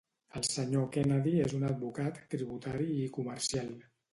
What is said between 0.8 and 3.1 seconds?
Kennedy és un advocat tributari i